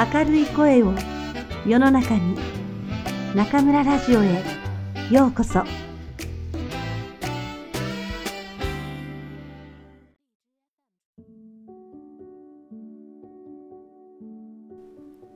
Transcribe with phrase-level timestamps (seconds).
[0.00, 0.94] 明るい声を
[1.66, 2.34] 世の中に
[3.34, 4.42] 中村ラジオへ
[5.10, 5.62] ようこそ。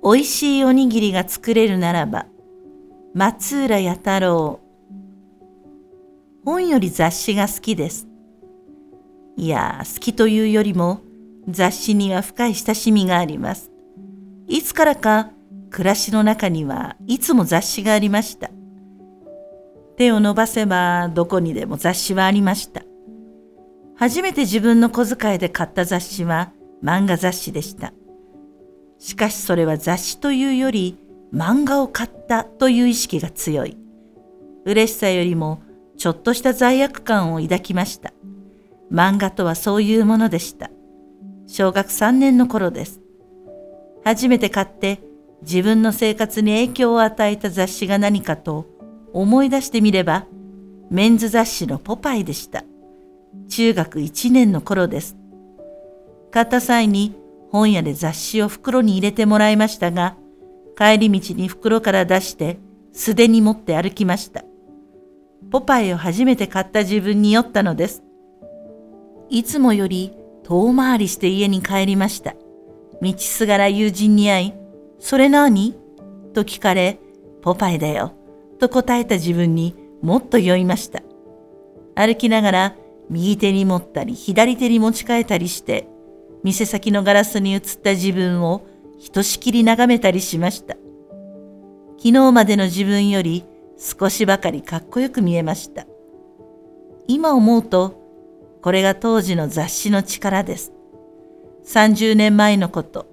[0.00, 2.24] おいしいおにぎりが作れるならば
[3.12, 4.60] 松浦弥太郎。
[6.42, 8.09] 本より雑誌が好きです。
[9.37, 11.02] いや好きというよりも
[11.51, 13.73] 雑誌には深い親しみがあります。
[14.47, 15.30] いつからか
[15.71, 18.51] 暮らしの中にはいつも雑誌がありました。
[19.97, 22.83] 手を伸ばせばどこにでも雑誌はありました。
[23.97, 27.93] 初めて自分の小遣いで買った雑誌は漫画雑誌でした。
[28.98, 30.98] しかしそれは雑誌というより
[31.33, 33.77] 漫画を買ったという意識が強い。
[34.65, 35.62] 嬉しさよりも
[35.97, 38.12] ちょっとした罪悪感を抱きました。
[38.91, 40.70] 漫画とはそういうものでした。
[41.47, 43.03] 小学3年の頃です。
[44.04, 45.00] 初めて買って
[45.42, 48.66] 自分の生活に影響を与えた雑誌が何かと
[49.12, 50.27] 思い出してみれば
[50.91, 52.64] メンズ雑誌のポパイでした。
[53.48, 55.16] 中学1年の頃です。
[56.30, 57.16] 買った際に
[57.50, 60.16] 本屋で雑誌を袋に入れてもらいましたが
[60.77, 62.58] 帰り道に袋から出して
[62.92, 64.44] 素手に持って歩きました。
[65.50, 68.02] ポパイを初めて買った自分に酔ったのです。
[69.30, 72.34] いつもより遠回りして家に帰りました。
[73.05, 74.52] 道すがら友人に会い、
[74.98, 75.77] それ何
[76.33, 76.98] と聞かれ、
[77.42, 78.14] ポパイだよ、
[78.58, 81.02] と答えた自分にもっと酔いました。
[81.94, 82.77] 歩きながら
[83.08, 85.88] 右手に持ったり左手に持ち替えたりして、
[86.42, 88.66] 店先のガラスに映った自分を
[88.98, 90.77] ひとしきり眺めたりしました。
[91.96, 93.44] 昨日までの自分より
[93.78, 95.86] 少しばかりかっこよく見えました。
[97.06, 98.02] 今思うと、
[98.61, 100.73] これが当時の雑誌の力です。
[101.67, 103.07] 30年前のこと、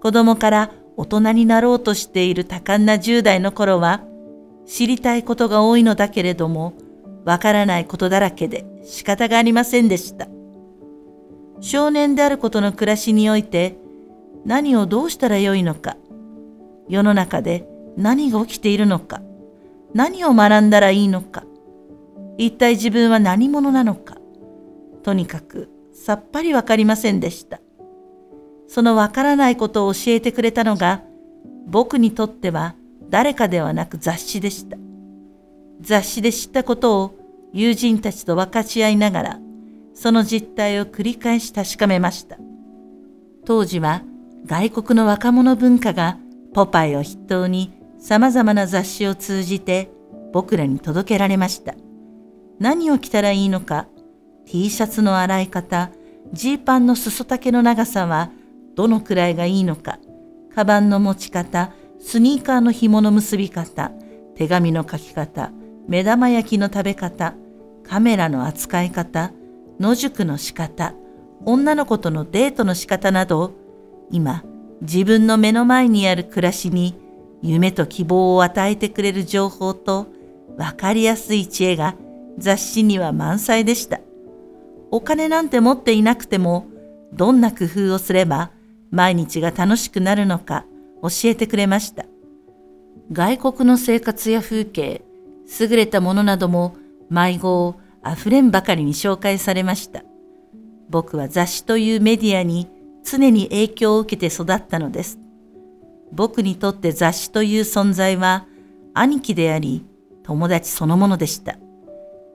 [0.00, 4.02] 子供から大人になろうとしている多感な10代の頃は、
[4.66, 6.74] 知りたいことが多いのだけれども、
[7.24, 10.28] わからないことだらけで仕方がありませんでした。
[11.60, 13.76] 少年であることの暮らしにおいて、
[14.44, 15.96] 何をどうしたらよいのか、
[16.88, 19.20] 世の中で何が起きているのか、
[19.92, 21.44] 何を学んだらいいのか、
[22.38, 24.16] 一体自分は何者なのか、
[25.02, 27.60] とにかくさっぱりわかりませんでした。
[28.72, 31.02] そのわからないことを教えてくれたのが、
[31.66, 32.76] 僕にとっては
[33.08, 34.76] 誰かではなく雑誌でした。
[35.80, 37.14] 雑誌で知ったことを
[37.52, 39.40] 友人たちと分かち合いながら、
[39.92, 42.38] その実態を繰り返し確かめました。
[43.44, 44.02] 当時は
[44.46, 46.16] 外国の若者文化が
[46.54, 49.90] ポパイを筆頭に様々な雑誌を通じて
[50.32, 51.74] 僕らに届けられました。
[52.60, 53.88] 何を着たらいいのか、
[54.46, 55.90] T シャツの洗い方、
[56.32, 58.30] ジーパンの裾丈の長さは
[58.74, 59.98] どのくらいがいいのか、
[60.54, 63.92] カバンの持ち方、スニーカーの紐の結び方、
[64.34, 65.52] 手紙の書き方、
[65.88, 67.34] 目玉焼きの食べ方、
[67.82, 69.32] カメラの扱い方、
[69.78, 70.94] 野宿の仕方、
[71.44, 73.54] 女の子とのデートの仕方など、
[74.10, 74.44] 今、
[74.82, 76.98] 自分の目の前にある暮らしに
[77.42, 80.08] 夢と希望を与えてくれる情報と
[80.56, 81.96] 分かりやすい知恵が
[82.38, 84.00] 雑誌には満載でした。
[84.90, 86.66] お金なんて持っていなくても、
[87.12, 88.50] どんな工夫をすれば
[88.90, 90.66] 毎日が楽しくなるのか
[91.02, 92.06] 教えてくれました。
[93.12, 95.02] 外国の生活や風景、
[95.60, 96.76] 優れたものなども
[97.08, 100.04] 迷子あふれんばかりに紹介されました。
[100.88, 102.68] 僕は雑誌というメディアに
[103.04, 105.18] 常に影響を受けて育ったのです。
[106.12, 108.46] 僕にとって雑誌という存在は
[108.94, 109.84] 兄貴であり
[110.24, 111.56] 友達そのものでした。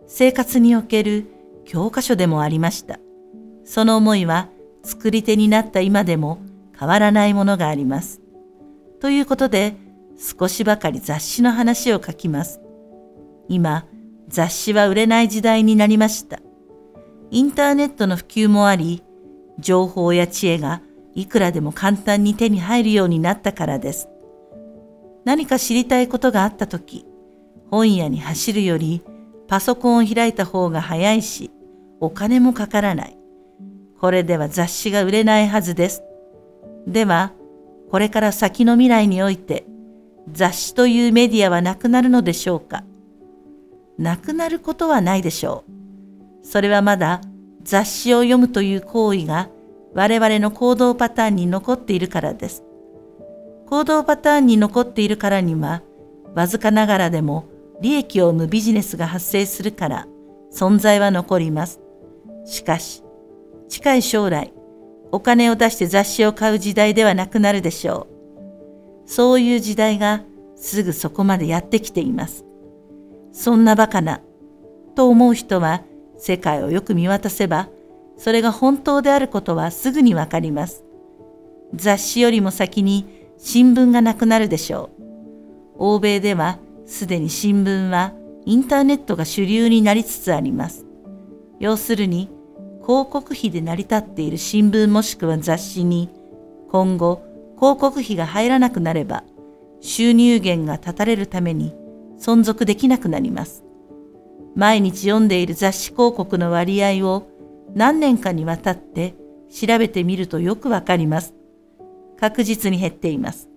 [0.08, 1.28] 生活における
[1.66, 3.00] 教科書でもありました。
[3.64, 4.50] その思いは
[4.84, 6.40] 作り手になった今でも
[6.78, 8.22] 変わらないものがあります。
[9.00, 9.76] ということで、
[10.18, 12.62] 少しばかり雑誌の話を書きます。
[13.48, 13.86] 今、
[14.28, 16.40] 雑誌は売れない時代になりました。
[17.32, 19.04] インターネットの普及もあり、
[19.60, 20.82] 情報や知恵が
[21.14, 24.10] いくらでも簡単に手に入るようになったからです。
[25.24, 27.06] 何か知りたいことがあったとき、
[27.70, 29.02] 本屋に走るより
[29.48, 31.52] パソコンを開いた方が早いし、
[32.00, 33.18] お金もかからない。
[34.00, 36.04] これでは雑誌が売れないはずです。
[36.88, 37.34] では、
[37.90, 39.66] これから先の未来において、
[40.32, 42.84] 雑誌というメディアはなくなるのでしょうか？
[43.98, 45.64] なくなることはないでしょ
[46.44, 46.46] う。
[46.46, 47.22] それはまだ
[47.64, 49.50] 雑誌を読むという行為が
[49.94, 52.64] 我々の行動パターンに残っているからです。
[53.68, 55.82] 行動パターンに残っているからには、
[56.36, 57.46] わずかながらでも
[57.82, 60.08] 利益を生むビジネスが発生するから
[60.52, 61.80] 存在は残ります。
[62.46, 63.04] しかし、
[63.70, 64.54] 近い将来、
[65.16, 68.06] お金を出して雑誌を買う時代ではなくなるでしょ
[69.06, 69.10] う。
[69.10, 70.24] そういう時代が
[70.58, 72.44] すぐそこまでやってきています。
[73.32, 74.20] そんなバカな、
[74.94, 75.84] と思う人は
[76.18, 77.70] 世界をよく見渡せば、
[78.18, 80.84] それが本当であることはすぐにわかります。
[81.74, 85.04] 雑誌よりも先に新聞がなくなるでしょう。
[85.78, 88.12] 欧米ではすでに新聞は
[88.46, 90.86] インターネットが主流になりつつあります。
[91.62, 92.30] 要するに
[92.86, 96.10] 広告費で成り立っている新聞もしくは雑誌に
[96.70, 97.24] 今後
[97.58, 99.24] 広告費が入らなくなれば
[99.82, 101.74] 収入源が断たれるために
[102.20, 103.64] 存続できなくなります。
[104.56, 107.28] 毎日読んでいる雑誌広告の割合を
[107.74, 109.16] 何年かにわたって
[109.50, 111.34] 調べてみるとよくわかります。
[112.20, 113.50] 確実に減っています。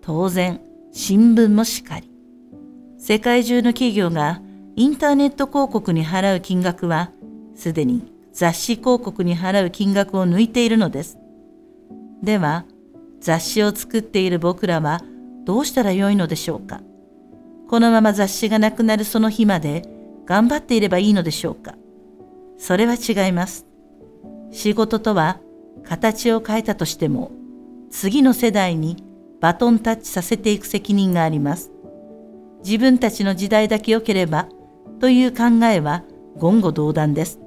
[0.00, 0.60] 当然、
[0.92, 2.08] 新聞もしかり。
[2.98, 4.40] 世界中の企業が
[4.76, 7.10] インターネット広告に払う金額は、
[7.56, 11.16] すでに雑誌広告に払う金額を抜いているのです。
[12.22, 12.66] では、
[13.18, 15.00] 雑誌を作っている僕らは
[15.46, 16.82] どうしたらよいのでしょうか
[17.66, 19.88] このまま雑誌がなくなるその日まで
[20.26, 21.76] 頑張っていればいいのでしょうか
[22.58, 23.64] それは違います。
[24.50, 25.40] 仕事とは
[25.82, 27.32] 形を変えたとしても
[27.90, 29.02] 次の世代に
[29.40, 31.70] バトンタッチさせていく責任があります。
[32.62, 34.46] 自分たちの時代だけ良ければ
[35.00, 36.04] という考えは
[36.38, 37.45] 言語道断です。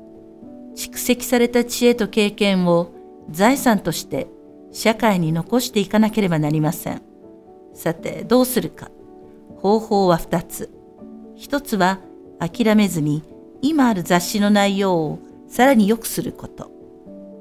[0.76, 2.94] 蓄積された知恵と経験を
[3.30, 4.28] 財産として
[4.72, 7.02] 社会に残していかなければなりません。
[7.74, 8.92] さて、どうするか。
[9.58, 10.70] 方法は二つ。
[11.36, 12.00] 一つは
[12.40, 13.24] 諦めずに
[13.62, 16.72] 今ある雑誌の内容をさらに良くすること。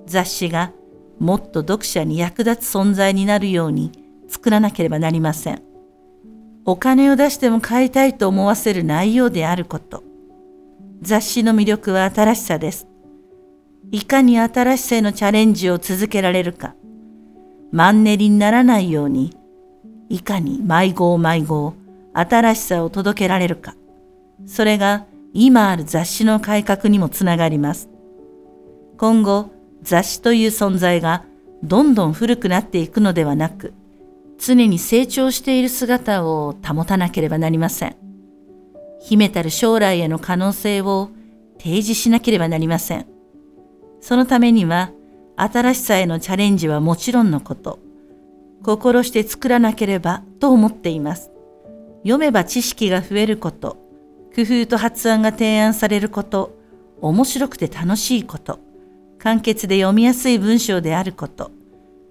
[0.07, 0.73] 雑誌が
[1.19, 3.93] もっと読者に役立つ存在になるように
[4.29, 5.63] 作らなければなりません。
[6.65, 10.03] お金を出しても買いたいと思わせる内容であること。
[11.01, 12.88] 雑誌の魅力は新しさです。
[13.91, 16.75] いかに新しさへのチャレンジを続けられるか。
[17.73, 19.35] マンネリにならないように、
[20.11, 21.75] いかに迷子を迷子、
[22.13, 23.75] 新しさを届けられるか。
[24.47, 27.89] それが今ある雑誌の改革にもつながります。
[28.99, 29.51] 今後、
[29.83, 31.25] 雑誌という存在が
[31.63, 33.73] どんどん古くなっていくのではなく、
[34.39, 37.97] 常に成長している姿を保たなければなりません。
[39.01, 41.11] 秘めたる将来への可能性を
[41.59, 43.18] 提示しなければなりません。
[44.01, 44.91] そのためには、
[45.37, 47.79] 新しさへのチャレンジはもちろんのこと、
[48.63, 51.31] 心して作らなければと思っています。
[52.03, 53.77] 読めば知識が増えること、
[54.35, 56.57] 工夫と発案が提案されること、
[57.01, 58.59] 面白くて楽しいこと、
[59.19, 61.51] 簡潔で読みやすい文章であること、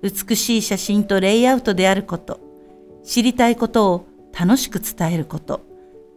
[0.02, 2.40] 美しい写真とレイアウトであること、
[3.04, 4.06] 知りたいことを
[4.38, 5.62] 楽しく伝えること、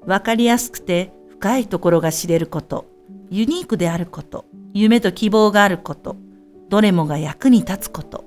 [0.07, 2.87] わかりやすくて深いところが知れること、
[3.31, 4.45] ユニークであること、
[4.75, 6.17] 夢と希望があること、
[6.69, 8.25] どれもが役に立つこと、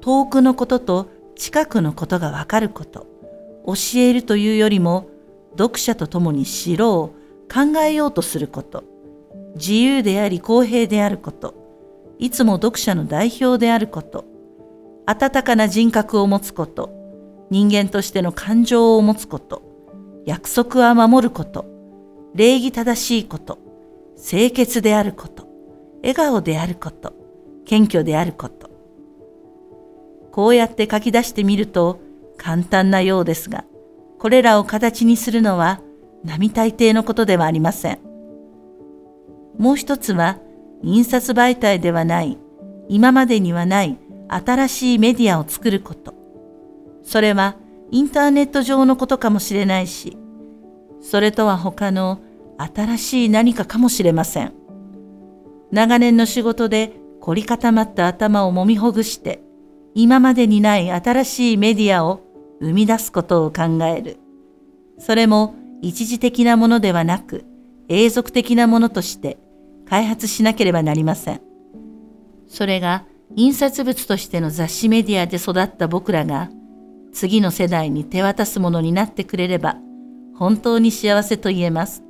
[0.00, 3.06] 遠くのことと近くのことがわかること、
[3.66, 5.10] 教えるというよりも
[5.58, 8.84] 読者と共に知ろう、考えようとすること、
[9.56, 11.54] 自由であり公平であること、
[12.18, 14.24] いつも読者の代表であること、
[15.04, 16.90] 温かな人格を持つこと、
[17.50, 19.62] 人間としての感情を持つこと、
[20.24, 21.66] 約束は守ること、
[22.34, 23.67] 礼儀正しいこと、
[24.20, 25.48] 清潔であること、
[26.02, 27.14] 笑顔であること、
[27.64, 28.68] 謙虚であること。
[30.32, 32.00] こうやって書き出してみると
[32.36, 33.64] 簡単なようですが、
[34.18, 35.80] これらを形にするのは
[36.24, 37.98] 並大抵のことではありません。
[39.56, 40.38] もう一つは、
[40.82, 42.38] 印刷媒体ではない、
[42.88, 43.98] 今までにはない
[44.28, 46.14] 新しいメディアを作ること。
[47.02, 47.56] それは
[47.90, 50.16] インターネット上のことかもしれないし、
[51.00, 52.20] それとは他の
[52.58, 54.52] 新しい何かかもしれません。
[55.70, 59.42] 長年の仕事で凝り固まった頭をもみほぐして、
[59.94, 62.22] 今までにない新しいメディアを
[62.60, 64.18] 生み出すことを考える。
[64.98, 67.44] それも一時的なものではなく、
[67.88, 69.38] 永続的なものとして
[69.88, 71.40] 開発しなければなりません。
[72.46, 73.04] それが
[73.36, 76.50] 印刷物としての雑誌メディアで育った僕らが
[77.12, 79.76] 次の世代に手渡すものになってくれれば
[80.34, 82.02] 本当に幸せと言えます。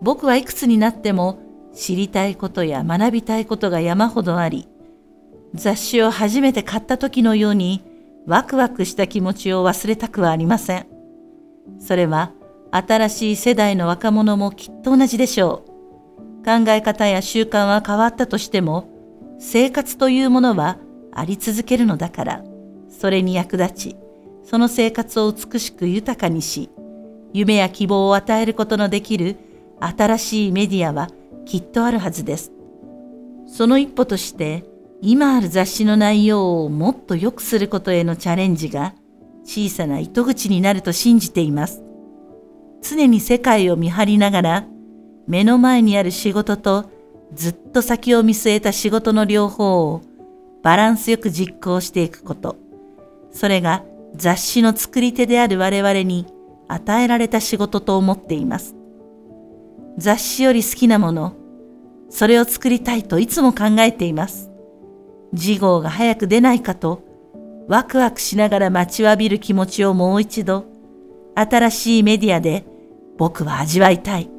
[0.00, 1.40] 僕はいくつになっても
[1.74, 4.68] 知りたいことや学びたいことが山ほどあり、
[5.54, 7.82] 雑誌を初めて買った時のように
[8.26, 10.86] ワクワクした気持ちを忘れたくはありません。
[11.78, 12.32] それは
[12.70, 16.44] 新しい世代の若者もきっと同じでしょう。
[16.44, 18.88] 考え方や習慣は変わったとしても、
[19.38, 20.78] 生活というものは
[21.12, 22.44] あり続けるのだから、
[22.88, 23.96] それに役立ち、
[24.44, 26.70] その生活を美しく豊かにし、
[27.32, 29.36] 夢や希望を与えることのできる
[29.80, 31.08] 新しいメディアは
[31.44, 32.52] きっとあるはずです。
[33.46, 34.64] その一歩として、
[35.00, 38.94] 今ある雑誌の内容をもっと良くすることへのチャレンジが
[39.44, 41.82] 小さな糸口になると信じています。
[42.82, 44.66] 常に世界を見張りながら、
[45.26, 46.90] 目の前にある仕事と
[47.34, 50.02] ずっと先を見据えた仕事の両方を
[50.62, 52.56] バランスよく実行していくこと。
[53.30, 56.26] それが雑誌の作り手である我々に
[56.66, 58.74] 与えられた仕事と思っています。
[59.98, 61.34] 雑誌より好きなもの、
[62.08, 64.48] それを作りたいといつも考えています。
[65.34, 67.02] 次号が早く出ないかと、
[67.66, 70.66] ワクワクしながら待ちわびる気持ちをもう一度、
[71.34, 72.64] 新しいメディアで
[73.18, 74.30] 僕は味わいたい。